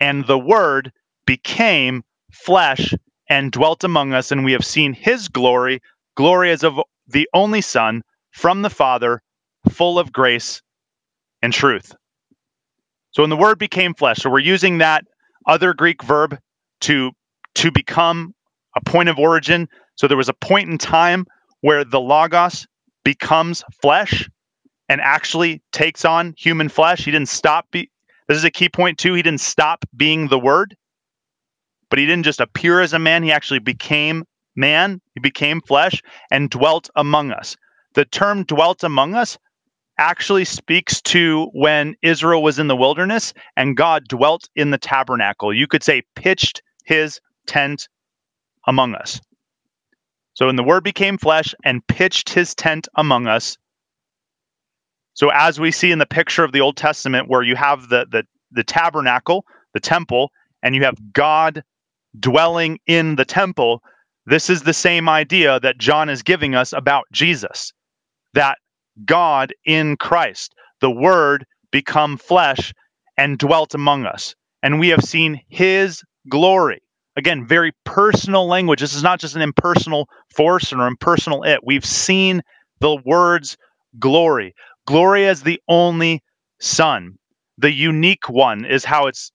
[0.00, 0.92] and the Word
[1.26, 2.94] became flesh
[3.28, 5.80] and dwelt among us, and we have seen his glory,
[6.16, 9.22] glory as of the only Son from the Father,
[9.70, 10.62] full of grace
[11.42, 11.94] and truth.
[13.12, 15.04] So when the Word became flesh, so we're using that
[15.46, 16.38] other Greek verb
[16.82, 17.12] to
[17.56, 18.34] to become
[18.76, 19.68] a point of origin.
[19.96, 21.26] So there was a point in time
[21.60, 22.66] where the Logos
[23.04, 24.28] becomes flesh
[24.88, 27.04] and actually takes on human flesh.
[27.04, 27.89] He didn't stop be,
[28.30, 29.14] this is a key point, too.
[29.14, 30.76] He didn't stop being the Word,
[31.88, 33.24] but he didn't just appear as a man.
[33.24, 37.56] He actually became man, he became flesh and dwelt among us.
[37.94, 39.36] The term dwelt among us
[39.98, 45.52] actually speaks to when Israel was in the wilderness and God dwelt in the tabernacle.
[45.52, 47.88] You could say pitched his tent
[48.68, 49.20] among us.
[50.34, 53.58] So, when the word became flesh and pitched his tent among us.
[55.20, 58.06] So, as we see in the picture of the Old Testament, where you have the,
[58.10, 60.30] the, the tabernacle, the temple,
[60.62, 61.62] and you have God
[62.18, 63.82] dwelling in the temple,
[64.24, 67.70] this is the same idea that John is giving us about Jesus
[68.32, 68.56] that
[69.04, 72.72] God in Christ, the Word, become flesh
[73.18, 74.34] and dwelt among us.
[74.62, 76.80] And we have seen his glory.
[77.16, 78.80] Again, very personal language.
[78.80, 81.60] This is not just an impersonal force or impersonal it.
[81.62, 82.40] We've seen
[82.78, 83.58] the words
[83.98, 84.54] glory.
[84.86, 86.22] Glory as the only
[86.60, 87.18] Son.
[87.58, 89.32] The unique one is how it's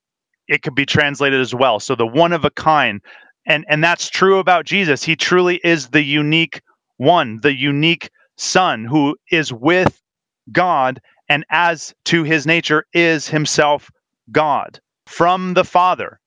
[0.47, 1.79] it could be translated as well.
[1.79, 3.01] So the one of a kind.
[3.47, 5.03] And and that's true about Jesus.
[5.03, 6.61] He truly is the unique
[6.97, 10.01] one, the unique son who is with
[10.51, 13.89] God and as to his nature is himself
[14.31, 16.19] God from the Father,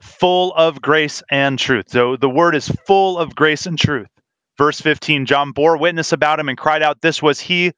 [0.00, 1.86] full of grace and truth.
[1.88, 4.08] So the word is full of grace and truth.
[4.56, 7.72] Verse 15 John bore witness about him and cried out, This was he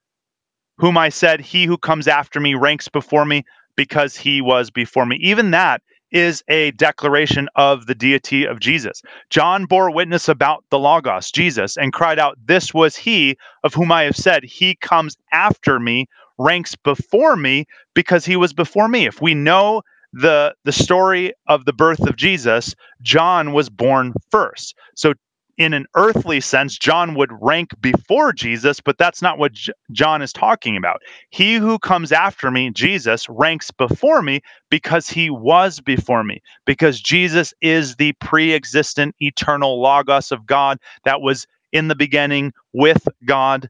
[0.78, 3.44] whom I said, He who comes after me ranks before me
[3.76, 5.18] because he was before me.
[5.20, 9.02] Even that is a declaration of the deity of Jesus.
[9.30, 13.92] John bore witness about the Logos, Jesus, and cried out, This was he of whom
[13.92, 16.06] I have said, He comes after me,
[16.38, 19.06] ranks before me, because he was before me.
[19.06, 24.74] If we know the the story of the birth of Jesus, John was born first.
[24.94, 25.14] So
[25.58, 30.22] in an earthly sense, John would rank before Jesus, but that's not what J- John
[30.22, 31.00] is talking about.
[31.30, 34.40] He who comes after me, Jesus, ranks before me
[34.70, 40.78] because he was before me, because Jesus is the pre existent eternal Logos of God
[41.04, 43.68] that was in the beginning with God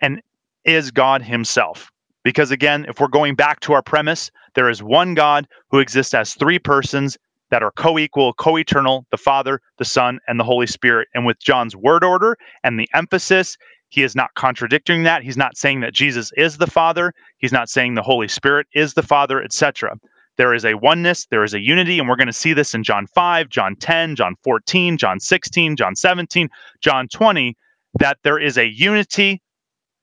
[0.00, 0.22] and
[0.64, 1.90] is God himself.
[2.22, 6.12] Because again, if we're going back to our premise, there is one God who exists
[6.12, 7.16] as three persons
[7.50, 11.08] that are co equal, co eternal the Father, the Son, and the Holy Spirit.
[11.14, 13.56] And with John's word order and the emphasis,
[13.88, 15.22] he is not contradicting that.
[15.22, 17.12] He's not saying that Jesus is the Father.
[17.38, 19.96] He's not saying the Holy Spirit is the Father, etc.
[20.36, 22.84] There is a oneness, there is a unity, and we're going to see this in
[22.84, 26.48] John 5, John 10, John 14, John 16, John 17,
[26.80, 27.56] John 20,
[27.98, 29.42] that there is a unity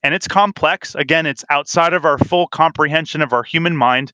[0.04, 0.94] and it's complex.
[0.96, 4.14] Again, it's outside of our full comprehension of our human mind,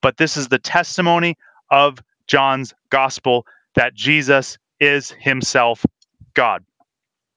[0.00, 1.36] but this is the testimony
[1.70, 5.84] of John's gospel that Jesus is himself
[6.34, 6.64] God.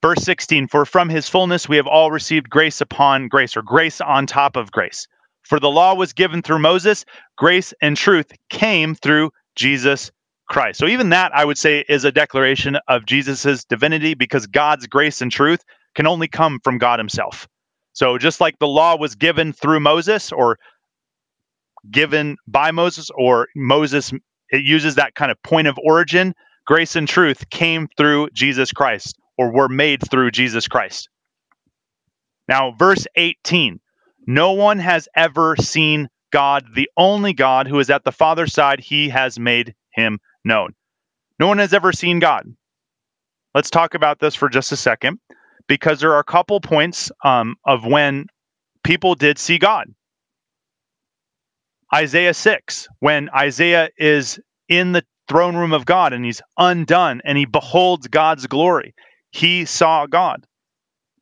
[0.02, 4.00] Verse 16, for from his fullness we have all received grace upon grace, or grace
[4.00, 5.08] on top of grace.
[5.42, 7.04] For the law was given through Moses,
[7.36, 10.12] grace and truth came through Jesus
[10.48, 10.78] Christ.
[10.78, 15.20] So even that, I would say, is a declaration of Jesus's divinity because God's grace
[15.20, 17.48] and truth can only come from God himself.
[17.92, 20.58] So just like the law was given through Moses or
[21.90, 24.12] given by Moses or Moses
[24.50, 26.34] it uses that kind of point of origin.
[26.66, 31.08] Grace and truth came through Jesus Christ or were made through Jesus Christ.
[32.48, 33.80] Now, verse 18
[34.26, 38.80] No one has ever seen God, the only God who is at the Father's side,
[38.80, 40.74] he has made him known.
[41.38, 42.44] No one has ever seen God.
[43.54, 45.18] Let's talk about this for just a second
[45.68, 48.26] because there are a couple points um, of when
[48.82, 49.88] people did see God.
[51.94, 57.38] Isaiah 6, when Isaiah is in the throne room of God and he's undone and
[57.38, 58.94] he beholds God's glory,
[59.30, 60.44] he saw God.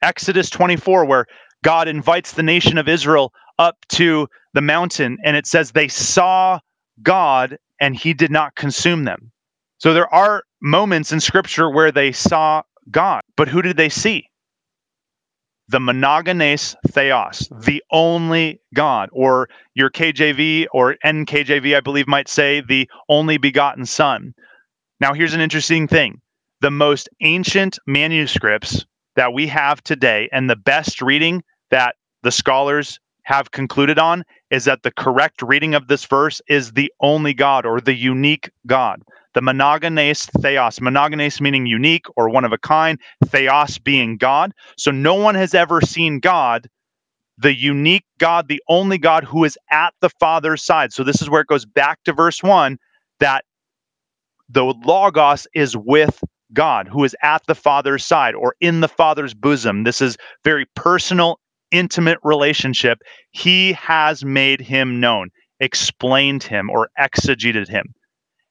[0.02, 1.26] Exodus 24, where
[1.64, 6.58] God invites the nation of Israel up to the mountain and it says they saw
[7.02, 9.32] God and he did not consume them.
[9.78, 14.28] So there are moments in scripture where they saw God, but who did they see?
[15.68, 17.60] The monogenes theos, uh-huh.
[17.64, 23.86] the only God, or your KJV or NKJV, I believe, might say the only begotten
[23.86, 24.34] Son.
[25.00, 26.20] Now, here's an interesting thing.
[26.60, 28.86] The most ancient manuscripts
[29.16, 34.64] that we have today, and the best reading that the scholars have concluded on, is
[34.64, 39.02] that the correct reading of this verse is the only God or the unique God
[39.36, 44.52] the monogenes theos, monogenes meaning unique or one of a kind, theos being God.
[44.78, 46.70] So no one has ever seen God,
[47.36, 50.94] the unique God, the only God who is at the Father's side.
[50.94, 52.78] So this is where it goes back to verse 1
[53.20, 53.44] that
[54.48, 56.24] the Logos is with
[56.54, 59.84] God, who is at the Father's side or in the Father's bosom.
[59.84, 61.38] This is very personal,
[61.70, 63.00] intimate relationship.
[63.32, 65.28] He has made him known,
[65.60, 67.92] explained him, or exegeted him.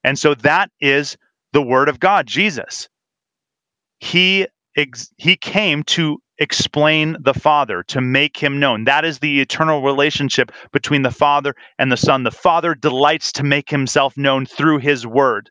[0.05, 1.17] And so that is
[1.51, 2.87] the word of God, Jesus.
[3.99, 4.47] He
[4.77, 8.83] ex- he came to explain the Father, to make him known.
[8.83, 12.21] That is the eternal relationship between the Father and the Son.
[12.21, 15.49] The Father delights to make himself known through his word,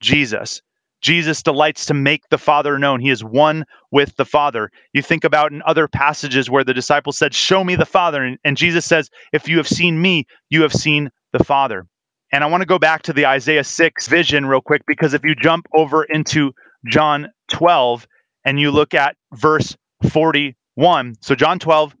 [0.00, 0.60] Jesus.
[1.00, 2.98] Jesus delights to make the Father known.
[2.98, 4.70] He is one with the Father.
[4.92, 8.24] You think about in other passages where the disciples said, Show me the Father.
[8.24, 11.86] And, and Jesus says, If you have seen me, you have seen the Father.
[12.32, 15.24] And I want to go back to the Isaiah 6 vision real quick because if
[15.24, 16.52] you jump over into
[16.86, 18.06] John 12
[18.44, 19.76] and you look at verse
[20.10, 21.96] 41, so John 12,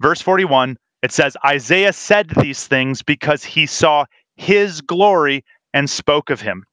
[0.00, 4.04] verse 41, it says, Isaiah said these things because he saw
[4.36, 6.64] his glory and spoke of him.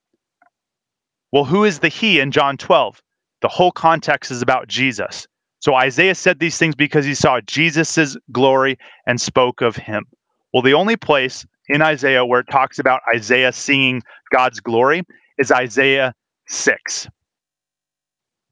[1.31, 3.01] Well, who is the he in John 12?
[3.41, 5.27] The whole context is about Jesus.
[5.59, 10.05] So Isaiah said these things because he saw Jesus's glory and spoke of him.
[10.53, 14.01] Well, the only place in Isaiah where it talks about Isaiah seeing
[14.31, 15.03] God's glory
[15.37, 16.13] is Isaiah
[16.47, 17.07] 6.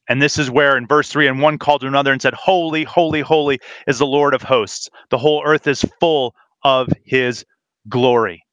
[0.10, 2.84] And this is where in verse 3 and one called to another and said, Holy,
[2.84, 4.90] holy, holy is the Lord of hosts.
[5.10, 7.46] The whole earth is full of his
[7.88, 8.44] glory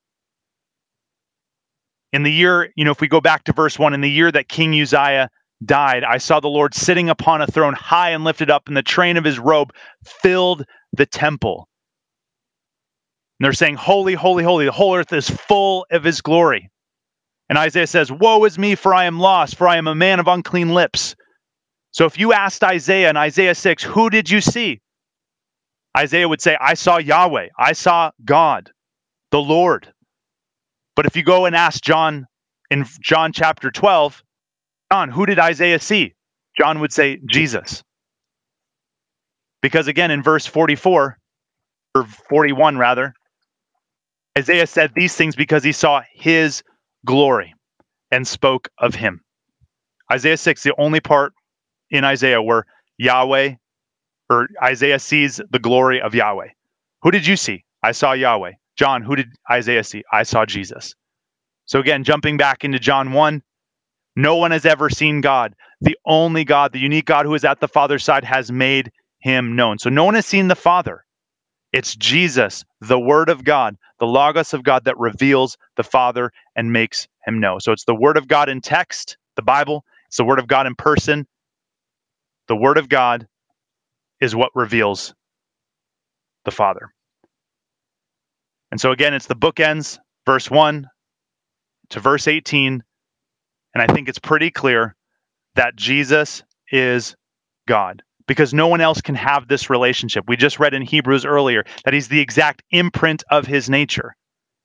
[2.13, 4.33] in the year, you know, if we go back to verse one, in the year
[4.33, 5.31] that King Uzziah
[5.65, 8.83] died, I saw the Lord sitting upon a throne high and lifted up, and the
[8.83, 9.73] train of his robe
[10.05, 11.69] filled the temple.
[13.41, 16.70] And they're saying, Holy, holy, holy, the whole earth is full of his glory.
[17.49, 20.20] And Isaiah says, Woe is me, for I am lost, for I am a man
[20.20, 21.16] of unclean lips.
[21.91, 24.82] So if you asked Isaiah in Isaiah 6, Who did you see?
[25.97, 28.70] Isaiah would say, I saw Yahweh, I saw God,
[29.30, 29.91] the Lord.
[30.95, 32.26] But if you go and ask John
[32.70, 34.22] in John chapter 12,
[34.93, 36.12] John, who did Isaiah see?
[36.59, 37.82] John would say, Jesus.
[39.62, 41.16] Because again, in verse 44,
[41.95, 43.14] or 41 rather,
[44.39, 46.62] Isaiah said these things because he saw his
[47.05, 47.55] glory
[48.11, 49.20] and spoke of him.
[50.12, 51.33] Isaiah 6, the only part
[51.91, 52.64] in Isaiah where
[52.99, 53.55] Yahweh
[54.28, 56.49] or Isaiah sees the glory of Yahweh.
[57.03, 57.64] Who did you see?
[57.83, 58.53] I saw Yahweh.
[58.76, 60.05] John, who did Isaiah see?
[60.12, 60.95] I saw Jesus.
[61.66, 63.43] So again, jumping back into John 1,
[64.16, 65.55] no one has ever seen God.
[65.81, 69.57] The only God, the unique God who is at the Father's side, has made him
[69.57, 69.78] known.
[69.78, 71.05] So no one has seen the Father.
[71.73, 76.73] It's Jesus, the Word of God, the Logos of God that reveals the Father and
[76.73, 77.59] makes him know.
[77.59, 80.66] So it's the Word of God in text, the Bible, it's the Word of God
[80.66, 81.27] in person.
[82.49, 83.29] The Word of God
[84.21, 85.14] is what reveals
[86.45, 86.93] the Father.
[88.73, 90.89] And so again, it's the bookends, verse 1
[91.91, 92.83] to verse 18.
[93.75, 94.97] And I think it's pretty clear
[95.55, 96.43] that Jesus
[96.73, 97.14] is
[97.68, 100.24] God because no one else can have this relationship.
[100.28, 104.14] We just read in Hebrews earlier that he's the exact imprint of his nature.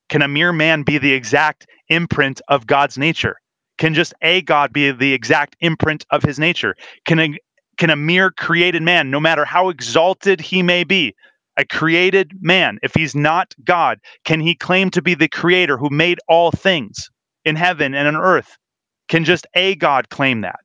[0.07, 3.38] Can a mere man be the exact imprint of God's nature?
[3.80, 6.76] Can just a God be the exact imprint of his nature?
[7.05, 7.39] Can a,
[7.80, 11.16] can a mere created man, no matter how exalted he may be,
[11.57, 15.89] a created man, if he's not God, can he claim to be the creator who
[15.89, 17.09] made all things
[17.43, 18.59] in heaven and on earth?
[19.07, 20.59] Can just a God claim that?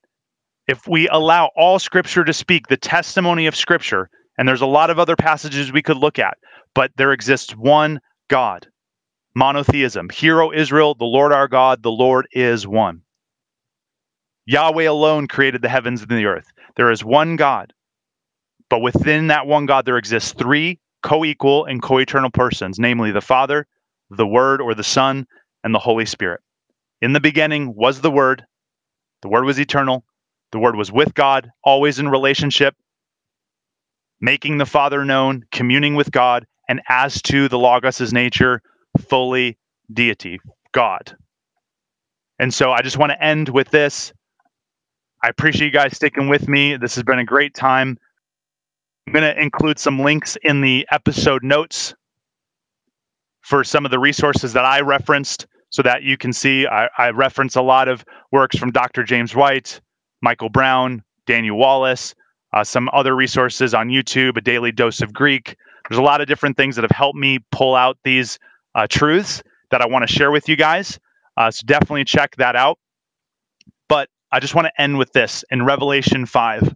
[0.71, 4.09] If we allow all scripture to speak the testimony of scripture,
[4.39, 6.39] and there's a lot of other passages we could look at,
[6.77, 8.69] but there exists one God,
[9.35, 10.11] monotheism.
[10.11, 13.03] Hear, O Israel, the Lord our God, the Lord is one.
[14.47, 16.47] Yahweh alone created the heavens and the earth.
[16.77, 17.73] There is one God.
[18.69, 23.11] But within that one God, there exists three co equal and co eternal persons, namely
[23.11, 23.67] the Father,
[24.09, 25.27] the Word or the Son,
[25.65, 26.43] and the Holy Spirit.
[27.03, 28.45] In the beginning was the Word,
[29.23, 30.05] the Word was eternal,
[30.53, 32.75] the Word was with God, always in relationship,
[34.21, 38.63] making the Father known, communing with God, and as to the Logos' nature,
[38.99, 39.59] fully
[39.93, 40.41] deity,
[40.73, 41.17] God.
[42.39, 44.13] And so I just want to end with this.
[45.23, 46.77] I appreciate you guys sticking with me.
[46.77, 47.99] This has been a great time.
[49.07, 51.95] I'm going to include some links in the episode notes
[53.43, 56.67] for some of the resources that I referenced so that you can see.
[56.67, 59.03] I, I reference a lot of works from Dr.
[59.03, 59.81] James White,
[60.23, 62.15] Michael Brown, Daniel Wallace,
[62.53, 65.57] uh, some other resources on YouTube, A Daily Dose of Greek.
[65.89, 68.39] There's a lot of different things that have helped me pull out these
[68.75, 70.99] uh, truths that I want to share with you guys.
[71.37, 72.79] Uh, so definitely check that out.
[73.89, 76.75] But I just want to end with this in Revelation 5.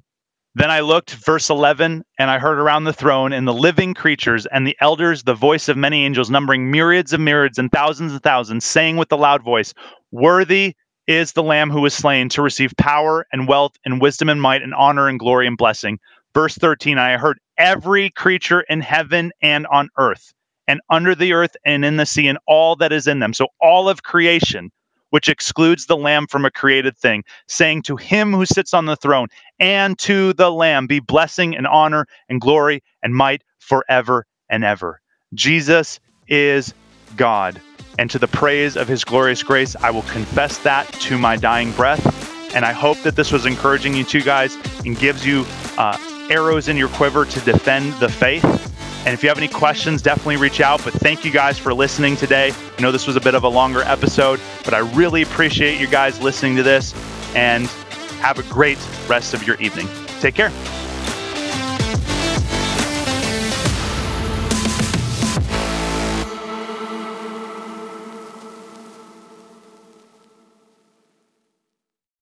[0.56, 4.46] Then I looked, verse 11, and I heard around the throne and the living creatures
[4.46, 8.22] and the elders the voice of many angels, numbering myriads of myriads and thousands and
[8.22, 9.74] thousands, saying with a loud voice,
[10.12, 10.76] Worthy
[11.06, 14.62] is the Lamb who was slain to receive power and wealth and wisdom and might
[14.62, 15.98] and honor and glory and blessing.
[16.34, 20.32] Verse 13, I heard every creature in heaven and on earth
[20.66, 23.32] and under the earth and in the sea and all that is in them.
[23.32, 24.70] So all of creation
[25.14, 28.96] which excludes the Lamb from a created thing, saying to him who sits on the
[28.96, 29.28] throne
[29.60, 35.00] and to the Lamb be blessing and honor and glory and might forever and ever.
[35.32, 36.74] Jesus is
[37.16, 37.60] God.
[37.98, 41.72] And to the praise of his glorious grace, I will confess that to my dying
[41.72, 42.54] breath.
[42.54, 45.44] And I hope that this was encouraging you two guys and gives you
[45.76, 45.98] uh,
[46.30, 48.44] arrows in your quiver to defend the faith.
[49.06, 50.82] And if you have any questions, definitely reach out.
[50.82, 52.52] But thank you guys for listening today.
[52.78, 55.86] I know this was a bit of a longer episode, but I really appreciate you
[55.86, 56.94] guys listening to this
[57.34, 57.66] and
[58.20, 58.78] have a great
[59.08, 59.88] rest of your evening.
[60.20, 60.50] Take care.